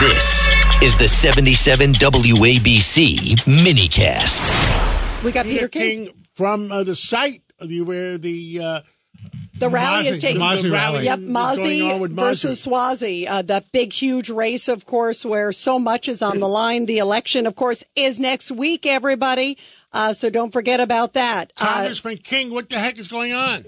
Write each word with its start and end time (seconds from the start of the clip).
This 0.00 0.48
is 0.82 0.96
the 0.96 1.06
77 1.06 1.92
WABC 1.92 3.36
minicast. 3.44 5.22
We 5.22 5.30
got 5.30 5.44
Peter 5.44 5.68
Peter 5.68 5.68
King. 5.68 6.06
King 6.06 6.14
from 6.34 6.72
uh, 6.72 6.84
the 6.84 6.94
site 6.96 7.42
of 7.58 7.68
the- 7.68 7.82
where 7.82 8.16
the 8.16 8.60
uh, 8.62 8.80
The 9.58 9.68
rally 9.68 10.06
is 10.08 10.18
taking 10.18 10.40
Mazi 10.40 10.62
the 10.62 10.70
rally. 10.70 11.04
Yep, 11.04 11.18
is 11.18 11.24
going 11.26 11.82
on 11.82 12.00
Mazi 12.00 12.14
versus 12.14 12.66
Mazi. 12.66 13.24
Suozzi. 13.24 13.28
Uh, 13.28 13.42
that 13.42 13.70
big, 13.72 13.92
huge 13.92 14.30
race, 14.30 14.68
of 14.68 14.86
course, 14.86 15.26
where 15.26 15.52
so 15.52 15.78
much 15.78 16.08
is 16.08 16.22
on 16.22 16.40
the 16.40 16.48
line. 16.48 16.86
The 16.86 16.96
election, 16.98 17.46
of 17.46 17.54
course, 17.54 17.84
is 17.94 18.18
next 18.18 18.50
week, 18.50 18.86
everybody. 18.86 19.58
Uh, 19.92 20.14
so 20.14 20.30
don't 20.30 20.50
forget 20.52 20.80
about 20.80 21.12
that. 21.12 21.52
Uh, 21.58 21.66
Congressman 21.74 22.16
King. 22.18 22.50
What 22.52 22.70
the 22.70 22.78
heck 22.78 22.98
is 22.98 23.08
going 23.08 23.34
on? 23.34 23.66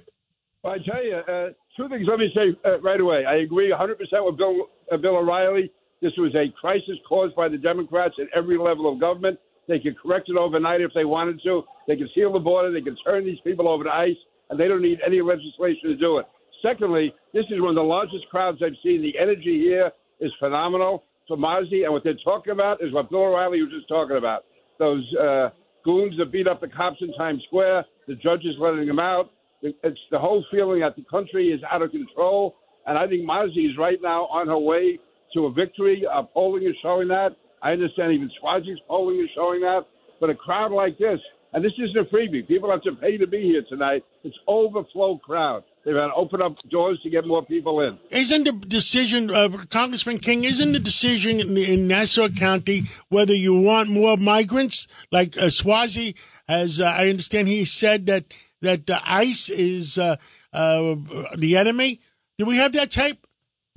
Well, 0.63 0.73
I 0.73 0.79
tell 0.79 1.05
you, 1.05 1.15
uh, 1.17 1.49
two 1.77 1.91
things. 1.91 2.07
Let 2.09 2.19
me 2.19 2.33
say 2.35 2.57
uh, 2.65 2.81
right 2.81 3.01
away. 3.01 3.27
I 3.27 3.35
agree 3.37 3.71
100% 3.71 3.99
with 4.25 4.39
Bill, 4.39 4.71
uh, 4.91 4.97
Bill 4.97 5.17
O'Reilly. 5.17 5.71
This 6.03 6.13
was 6.19 6.35
a 6.35 6.53
crisis 6.61 6.99
caused 7.09 7.37
by 7.37 7.49
the 7.49 7.57
Democrats 7.57 8.17
at 8.21 8.27
every 8.37 8.59
level 8.59 8.93
of 8.93 9.01
government. 9.01 9.39
They 9.69 9.79
could 9.79 9.97
correct 9.99 10.29
it 10.29 10.37
overnight 10.37 10.81
if 10.81 10.91
they 10.95 11.05
wanted 11.05 11.41
to. 11.45 11.63
They 11.87 11.97
could 11.97 12.11
seal 12.13 12.33
the 12.33 12.41
border. 12.41 12.73
They 12.73 12.81
could 12.81 12.99
turn 13.07 13.25
these 13.25 13.39
people 13.45 13.69
over 13.69 13.85
to 13.85 13.91
ICE, 13.91 14.17
and 14.51 14.59
they 14.59 14.67
don't 14.67 14.83
need 14.83 14.99
any 15.07 15.23
legislation 15.23 15.91
to 15.91 15.97
do 15.97 16.19
it. 16.19 16.27
Secondly, 16.61 17.15
this 17.33 17.45
is 17.51 17.61
one 17.61 17.71
of 17.71 17.77
the 17.77 17.83
largest 17.83 18.29
crowds 18.29 18.61
I've 18.65 18.77
seen. 18.83 19.01
The 19.01 19.17
energy 19.17 19.61
here 19.61 19.93
is 20.21 20.33
phenomenal 20.41 21.05
for 21.29 21.37
Mazi, 21.37 21.85
and 21.85 21.93
what 21.93 22.03
they're 22.03 22.15
talking 22.25 22.53
about 22.53 22.83
is 22.83 22.93
what 22.93 23.09
Bill 23.09 23.23
O'Reilly 23.23 23.63
was 23.63 23.71
just 23.71 23.89
talking 23.89 24.17
about. 24.17 24.45
Those 24.81 25.05
uh, 25.15 25.51
goons 25.85 26.17
that 26.19 26.33
beat 26.33 26.49
up 26.49 26.61
the 26.61 26.69
cops 26.69 26.99
in 27.01 27.13
Times 27.15 27.43
Square, 27.47 27.85
the 28.09 28.17
judges 28.17 28.57
letting 28.59 28.87
them 28.87 28.99
out. 28.99 29.31
It's 29.63 30.01
the 30.11 30.19
whole 30.19 30.45
feeling 30.51 30.81
that 30.81 30.97
the 30.97 31.05
country 31.05 31.51
is 31.53 31.61
out 31.71 31.83
of 31.83 31.93
control, 31.93 32.57
and 32.87 32.99
I 32.99 33.07
think 33.07 33.23
Mazi 33.23 33.71
is 33.71 33.79
right 33.79 33.99
now 34.03 34.25
on 34.25 34.49
her 34.49 34.59
way 34.59 34.99
to 35.35 35.47
a 35.47 35.53
victory. 35.53 36.05
Uh, 36.07 36.23
polling 36.23 36.65
is 36.65 36.75
showing 36.83 37.09
that. 37.09 37.31
I 37.63 37.73
understand 37.73 38.13
even 38.13 38.31
Suozzi's 38.43 38.81
polling 38.89 39.21
is 39.21 39.31
showing 39.35 39.61
that. 39.61 39.83
But 40.21 40.31
a 40.31 40.35
crowd 40.35 40.73
like 40.73 40.99
this, 40.99 41.19
and 41.53 41.65
this 41.65 41.73
isn't 41.79 41.97
a 41.97 42.05
freebie. 42.05 42.47
People 42.47 42.71
have 42.71 42.83
to 42.83 42.93
pay 42.93 43.17
to 43.19 43.27
be 43.27 43.43
here 43.43 43.63
tonight. 43.69 44.05
It's 44.25 44.37
overflow 44.47 45.19
crowd. 45.19 45.65
They've 45.85 45.95
had 45.95 46.07
to 46.07 46.15
open 46.15 46.41
up 46.41 46.57
doors 46.71 47.01
to 47.03 47.11
get 47.11 47.27
more 47.27 47.45
people 47.45 47.81
in. 47.81 47.99
Isn't 48.11 48.45
the 48.45 48.53
decision, 48.53 49.31
uh, 49.31 49.49
Congressman 49.69 50.19
King? 50.19 50.45
Isn't 50.45 50.73
the 50.73 50.79
decision 50.79 51.41
in, 51.41 51.57
in 51.57 51.89
Nassau 51.89 52.29
County 52.29 52.85
whether 53.09 53.35
you 53.35 53.55
want 53.55 53.91
more 53.91 54.17
migrants, 54.17 54.87
like 55.11 55.37
uh, 55.37 55.47
Suozzi, 55.47 56.15
as 56.49 56.81
uh, 56.81 56.85
I 56.85 57.09
understand 57.09 57.49
he 57.49 57.65
said 57.65 58.07
that 58.07 58.33
that 58.61 58.89
ICE 59.05 59.49
is 59.49 59.99
uh, 59.99 60.17
uh, 60.53 60.95
the 61.37 61.57
enemy? 61.57 62.01
Do 62.39 62.47
we 62.47 62.59
have 62.59 62.73
that 62.73 62.93
tape? 62.93 63.27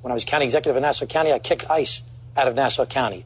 When 0.05 0.11
I 0.11 0.13
was 0.13 0.23
county 0.23 0.45
executive 0.45 0.77
in 0.77 0.83
Nassau 0.83 1.07
County, 1.07 1.31
I 1.33 1.39
kicked 1.39 1.67
ICE 1.67 2.03
out 2.37 2.47
of 2.47 2.53
Nassau 2.53 2.85
County. 2.85 3.25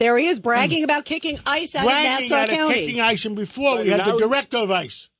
there 0.00 0.18
he 0.18 0.26
is 0.26 0.40
bragging 0.40 0.82
about 0.82 1.04
kicking 1.04 1.38
ICE 1.46 1.76
out 1.76 1.82
Hmm. 1.82 1.86
Bragging 1.86 2.12
of 2.12 2.20
Nassau 2.22 2.34
out 2.34 2.48
of 2.48 2.54
County. 2.56 2.74
kicking 2.74 3.00
ICE, 3.00 3.24
and 3.24 3.36
before 3.36 3.76
we 3.76 3.90
Right, 3.92 4.00
had 4.00 4.04
the 4.04 4.18
director 4.18 4.56
of 4.56 4.70
ICE. 4.72 5.10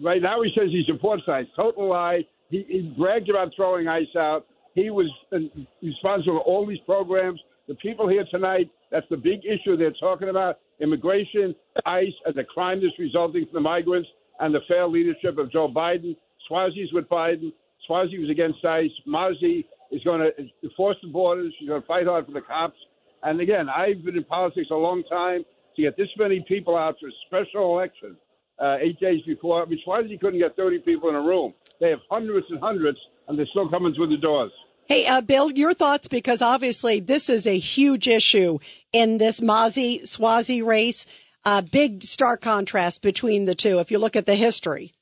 Right 0.00 0.22
now, 0.22 0.40
he 0.42 0.52
says 0.56 0.68
he 0.70 0.84
supports 0.86 1.24
ICE. 1.26 1.46
Total 1.56 1.88
lie. 1.88 2.24
He, 2.48 2.64
he 2.68 2.94
bragged 2.96 3.28
about 3.28 3.54
throwing 3.56 3.88
ICE 3.88 4.06
out. 4.16 4.46
He 4.76 4.90
was 4.90 5.10
uh, 5.32 5.38
responsible 5.82 6.34
for 6.38 6.40
all 6.42 6.64
these 6.64 6.78
programs. 6.86 7.40
The 7.66 7.74
people 7.74 8.08
here 8.08 8.24
tonight, 8.30 8.70
that's 8.92 9.06
the 9.10 9.16
big 9.16 9.40
issue 9.44 9.76
they're 9.76 9.90
talking 9.98 10.28
about 10.28 10.60
immigration, 10.80 11.56
ICE, 11.84 12.14
and 12.24 12.36
the 12.36 12.44
crime 12.44 12.80
that's 12.80 12.96
resulting 13.00 13.46
from 13.46 13.54
the 13.54 13.68
migrants, 13.68 14.08
and 14.38 14.54
the 14.54 14.60
failed 14.68 14.92
leadership 14.92 15.38
of 15.38 15.50
Joe 15.50 15.66
Biden. 15.68 16.14
Suozzi's 16.48 16.92
with 16.92 17.08
Biden. 17.08 17.52
Suozzi 17.88 18.20
was 18.20 18.30
against 18.30 18.64
ICE. 18.64 18.90
Mazi 19.06 19.64
is 19.90 20.02
going 20.04 20.20
to 20.20 20.30
enforce 20.62 20.96
the 21.02 21.08
borders. 21.08 21.52
She's 21.58 21.68
going 21.68 21.80
to 21.80 21.86
fight 21.86 22.06
hard 22.06 22.26
for 22.26 22.32
the 22.32 22.40
cops. 22.40 22.78
And 23.22 23.40
again, 23.40 23.68
I've 23.68 24.04
been 24.04 24.16
in 24.16 24.24
politics 24.24 24.68
a 24.70 24.74
long 24.74 25.02
time. 25.04 25.44
To 25.76 25.82
get 25.82 25.96
this 25.96 26.08
many 26.16 26.42
people 26.48 26.74
out 26.76 26.96
for 26.98 27.08
a 27.08 27.12
special 27.26 27.78
election 27.78 28.16
uh, 28.58 28.76
eight 28.80 28.98
days 28.98 29.20
before, 29.26 29.62
I 29.62 29.66
mean, 29.66 29.78
Suozzi 29.86 30.18
couldn't 30.18 30.38
get 30.38 30.56
30 30.56 30.78
people 30.80 31.10
in 31.10 31.14
a 31.14 31.20
room. 31.20 31.52
They 31.80 31.90
have 31.90 31.98
hundreds 32.10 32.46
and 32.48 32.58
hundreds, 32.60 32.98
and 33.28 33.38
they're 33.38 33.46
still 33.50 33.68
coming 33.68 33.94
through 33.94 34.08
the 34.08 34.16
doors. 34.16 34.52
Hey, 34.88 35.06
uh, 35.06 35.20
Bill, 35.20 35.50
your 35.50 35.74
thoughts 35.74 36.06
because 36.06 36.40
obviously 36.40 37.00
this 37.00 37.28
is 37.28 37.46
a 37.46 37.58
huge 37.58 38.06
issue 38.06 38.58
in 38.92 39.18
this 39.18 39.40
Mazi 39.40 40.02
Suozzi 40.02 40.64
race. 40.64 41.06
Uh, 41.44 41.60
big 41.60 42.02
stark 42.02 42.40
contrast 42.40 43.02
between 43.02 43.44
the 43.44 43.54
two. 43.54 43.80
If 43.80 43.90
you 43.90 43.98
look 43.98 44.16
at 44.16 44.26
the 44.26 44.36
history. 44.36 44.92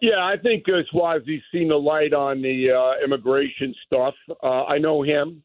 Yeah, 0.00 0.18
I 0.24 0.36
think 0.42 0.64
uh, 0.68 0.82
Suozzi's 0.94 1.42
seen 1.50 1.68
the 1.68 1.76
light 1.76 2.12
on 2.12 2.42
the 2.42 2.70
uh, 2.70 3.04
immigration 3.04 3.74
stuff. 3.86 4.14
Uh, 4.42 4.64
I 4.64 4.78
know 4.78 5.02
him. 5.02 5.42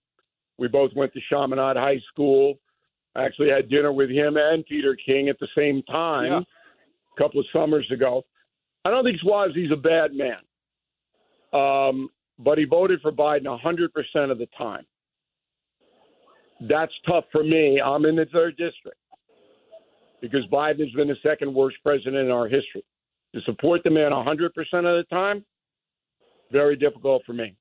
We 0.58 0.68
both 0.68 0.92
went 0.96 1.14
to 1.14 1.20
Chaminade 1.30 1.78
High 1.78 2.02
School. 2.12 2.56
I 3.16 3.24
actually 3.24 3.50
had 3.50 3.70
dinner 3.70 3.92
with 3.92 4.10
him 4.10 4.38
and 4.38 4.66
Peter 4.66 4.96
King 5.06 5.30
at 5.30 5.40
the 5.40 5.48
same 5.58 5.82
time 5.84 6.32
Yeah. 6.32 6.40
a 6.40 7.22
couple 7.22 7.40
of 7.40 7.46
summers 7.54 7.90
ago. 7.92 8.24
I 8.86 8.90
don't 8.90 9.04
think 9.04 9.20
Suozzi's 9.22 9.72
a 9.72 9.76
bad 9.76 10.12
man, 10.14 10.40
um, 11.54 12.10
but 12.40 12.58
he 12.58 12.66
voted 12.66 13.02
for 13.02 13.12
Biden 13.12 13.44
100% 13.46 14.32
of 14.32 14.38
the 14.38 14.48
time. 14.58 14.86
That's 16.62 16.94
tough 17.08 17.26
for 17.32 17.44
me. 17.44 17.82
I'm 17.82 18.06
in 18.06 18.16
the 18.16 18.26
third 18.26 18.56
district 18.58 18.98
because 20.22 20.46
Biden 20.52 20.80
has 20.80 20.92
been 20.96 21.08
the 21.08 21.16
second 21.24 21.54
worst 21.54 21.78
president 21.84 22.18
in 22.18 22.32
our 22.32 22.48
history 22.48 22.84
to 23.34 23.42
support 23.42 23.82
the 23.84 23.90
man 23.90 24.12
100% 24.12 24.48
of 24.48 24.58
the 24.64 25.06
time, 25.10 25.46
very 26.52 26.76
difficult 26.76 27.24
for 27.26 27.34
me. 27.34 27.56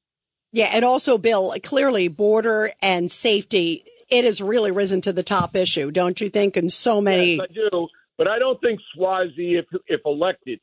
Yeah, 0.53 0.71
and 0.73 0.85
also, 0.85 1.17
Bill, 1.17 1.55
clearly 1.63 2.09
border 2.09 2.73
and 2.83 3.11
safety, 3.11 3.85
it 4.09 4.25
has 4.25 4.41
really 4.41 4.73
risen 4.73 5.01
to 5.03 5.13
the 5.13 5.23
top 5.23 5.55
issue, 5.55 5.93
don't 5.93 6.21
you 6.21 6.29
think? 6.29 6.57
And 6.57 6.73
so 6.73 7.01
many. 7.01 7.37
Yes, 7.37 7.47
I 7.49 7.53
do, 7.53 7.89
but 8.19 8.27
I 8.27 8.39
don't 8.41 8.61
think 8.61 8.81
Suozzi, 8.97 9.59
if 9.59 9.67
if 9.87 10.01
elected, 10.05 10.59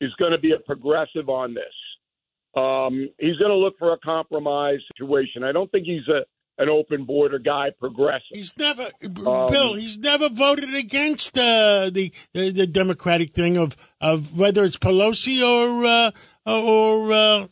is 0.00 0.12
going 0.18 0.32
to 0.32 0.38
be 0.38 0.52
a 0.52 0.58
progressive 0.58 1.28
on 1.28 1.54
this. 1.54 1.64
Um, 2.56 3.08
he's 3.18 3.36
going 3.36 3.50
to 3.50 3.56
look 3.56 3.78
for 3.78 3.92
a 3.92 3.98
compromise 3.98 4.80
situation. 4.96 5.44
I 5.44 5.52
don't 5.52 5.70
think 5.70 5.86
he's 5.86 6.06
a 6.08 6.24
an 6.58 6.68
open 6.68 7.04
border 7.04 7.38
guy, 7.38 7.70
progressive. 7.78 8.26
He's 8.30 8.56
never, 8.58 8.90
Um, 9.04 9.50
Bill. 9.50 9.74
He's 9.74 9.98
never 9.98 10.28
voted 10.28 10.74
against 10.74 11.36
uh, 11.38 11.90
the, 11.90 12.12
the 12.34 12.50
the 12.50 12.66
Democratic 12.66 13.32
thing 13.32 13.56
of 13.56 13.76
of 14.00 14.38
whether 14.38 14.64
it's 14.64 14.76
Pelosi 14.76 15.40
or 15.42 15.84
uh, 15.84 16.10
or 16.50 17.12
uh, 17.12 17.46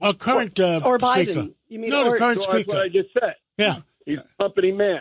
our 0.00 0.14
current 0.14 0.58
uh, 0.58 0.80
or 0.84 0.98
Biden. 0.98 1.54
You 1.68 1.78
mean 1.78 1.90
no, 1.90 2.06
or- 2.06 2.12
the 2.12 2.18
current 2.18 2.40
So 2.42 2.52
that's 2.52 2.66
what 2.66 2.76
speaker. 2.76 2.78
I 2.78 2.88
just 2.88 3.08
said. 3.14 3.34
Yeah, 3.58 3.76
He's 4.06 4.18
a 4.18 4.42
company 4.42 4.72
man. 4.72 5.00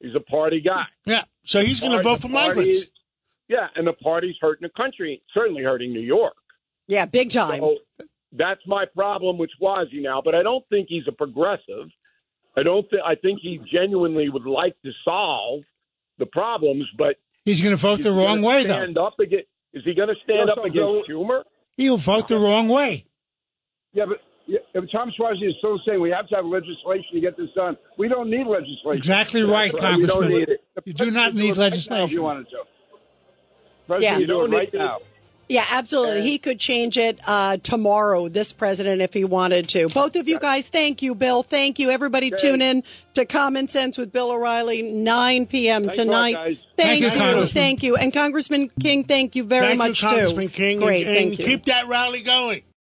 He's 0.00 0.14
a 0.14 0.20
party 0.20 0.60
guy. 0.60 0.86
yeah. 1.04 1.22
So 1.44 1.60
he's 1.60 1.80
going 1.80 1.92
to 1.96 2.02
vote 2.02 2.20
for 2.22 2.28
the 2.28 2.34
party 2.34 2.56
migrants. 2.60 2.90
yeah, 3.48 3.66
and 3.76 3.86
the 3.86 3.92
party's 3.92 4.36
hurting 4.40 4.66
the 4.66 4.82
country, 4.82 5.22
certainly 5.34 5.62
hurting 5.62 5.92
New 5.92 6.00
York. 6.00 6.34
Yeah, 6.88 7.04
big 7.06 7.30
time. 7.30 7.60
So 7.60 7.76
that's 8.32 8.60
my 8.66 8.84
problem 8.86 9.36
with 9.38 9.50
Suozzi 9.60 10.00
now. 10.02 10.22
But 10.24 10.34
I 10.34 10.42
don't 10.42 10.64
think 10.68 10.88
he's 10.88 11.04
a 11.08 11.12
progressive. 11.12 11.88
I 12.56 12.62
don't 12.62 12.88
think. 12.90 13.02
I 13.04 13.14
think 13.16 13.40
he 13.42 13.60
genuinely 13.72 14.28
would 14.28 14.46
like 14.46 14.76
to 14.82 14.90
solve 15.04 15.62
the 16.18 16.26
problems, 16.26 16.86
but 16.96 17.16
He's 17.44 17.60
going 17.60 17.74
to 17.76 17.80
vote 17.80 18.00
the 18.02 18.10
wrong 18.10 18.36
gonna 18.40 18.46
way, 18.46 18.62
though. 18.64 18.74
stand 18.74 18.96
Up 18.96 19.18
against, 19.20 19.46
is 19.74 19.82
he 19.84 19.92
going 19.94 20.08
to 20.08 20.14
stand 20.24 20.46
No, 20.46 20.52
up 20.52 20.58
so 20.58 20.64
against 20.64 20.76
Bill- 20.76 21.02
Schumer? 21.08 21.42
He'll 21.76 21.96
vote 21.96 22.28
the 22.28 22.38
wrong 22.38 22.68
way. 22.68 23.04
Yeah, 23.92 24.04
but 24.06 24.18
yeah, 24.46 24.58
Tom 24.92 25.10
Suozzi 25.18 25.48
is 25.48 25.54
still 25.58 25.80
saying 25.86 26.00
we 26.00 26.10
have 26.10 26.28
to 26.28 26.36
have 26.36 26.44
legislation 26.46 27.08
to 27.14 27.20
get 27.20 27.36
this 27.36 27.50
done. 27.54 27.76
We 27.98 28.08
don't 28.08 28.30
need 28.30 28.46
legislation. 28.46 28.96
Exactly 28.96 29.42
right, 29.42 29.72
We 29.72 29.78
Congressman. 29.80 30.30
don't 30.30 30.38
need 30.38 30.48
it. 30.48 30.60
You 30.84 30.92
do 30.94 31.10
not 31.10 31.34
need 31.34 31.54
could 31.54 31.54
do 31.56 31.60
it 31.60 31.64
right 31.64 31.64
now 31.64 31.66
If 31.66 31.72
legislation. 31.72 32.10
you 32.16 32.22
wanted 32.22 32.46
to. 32.50 32.56
Yeah. 34.00 34.18
You 34.18 34.26
do 34.26 34.44
it 34.44 34.50
right 34.50 34.60
need 34.64 34.70
to- 34.72 34.78
now. 34.78 34.98
Yeah, 35.48 35.64
absolutely. 35.72 36.22
He 36.22 36.38
could 36.38 36.58
change 36.58 36.96
it 36.96 37.20
uh, 37.26 37.58
tomorrow, 37.58 38.28
this 38.28 38.52
president, 38.52 39.02
if 39.02 39.12
he 39.12 39.24
wanted 39.24 39.68
to. 39.70 39.88
Both 39.88 40.16
of 40.16 40.28
you 40.28 40.38
guys, 40.38 40.68
thank 40.68 41.02
you, 41.02 41.14
Bill. 41.14 41.42
Thank 41.42 41.78
you. 41.78 41.90
Everybody 41.90 42.30
tune 42.30 42.62
in 42.62 42.82
to 43.14 43.24
Common 43.24 43.68
Sense 43.68 43.98
with 43.98 44.12
Bill 44.12 44.30
O'Reilly, 44.30 44.82
9 44.82 45.46
p.m. 45.46 45.82
Thanks 45.82 45.98
a 45.98 46.04
lot, 46.04 46.28
tonight. 46.28 46.58
Thank, 46.76 47.02
Thank 47.02 47.02
you, 47.02 47.40
you. 47.40 47.46
Thank 47.46 47.82
you. 47.82 47.96
And 47.96 48.12
Congressman 48.12 48.70
King, 48.80 49.04
thank 49.04 49.36
you 49.36 49.44
very 49.44 49.66
Thank 49.66 49.78
much, 49.78 50.02
you, 50.02 50.08
Congressman 50.08 50.48
too. 50.48 50.54
King, 50.54 50.80
Great, 50.80 51.06
and, 51.06 51.16
thank 51.16 51.30
and 51.30 51.38
you. 51.38 51.44
keep 51.44 51.64
that 51.66 51.88
rally 51.88 52.22
going. 52.22 52.62